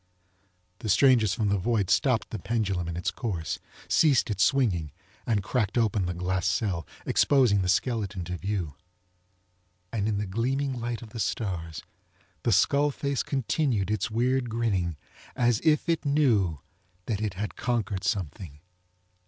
The 0.79 0.89
strangers 0.89 1.35
from 1.35 1.49
the 1.49 1.59
void 1.59 1.91
stopped 1.91 2.31
the 2.31 2.39
pendulum 2.39 2.87
in 2.87 2.97
its 2.97 3.11
course, 3.11 3.59
ceased 3.87 4.31
its 4.31 4.43
swinging 4.43 4.91
and 5.27 5.43
cracked 5.43 5.77
open 5.77 6.07
the 6.07 6.15
glass 6.15 6.47
cell, 6.47 6.87
exposing 7.05 7.61
the 7.61 7.69
skeleton 7.69 8.23
to 8.23 8.35
view. 8.35 8.73
And 9.93 10.07
in 10.07 10.17
the 10.17 10.25
gleaming 10.25 10.73
light 10.79 11.03
of 11.03 11.11
the 11.11 11.19
stars 11.19 11.83
the 12.41 12.51
skull 12.51 12.89
face 12.89 13.21
continued 13.21 13.91
its 13.91 14.09
weird 14.09 14.49
grinning 14.49 14.97
as 15.35 15.59
if 15.63 15.87
it 15.87 16.03
knew 16.03 16.61
that 17.05 17.21
it 17.21 17.35
had 17.35 17.55
conquered 17.55 18.03
something. 18.03 18.59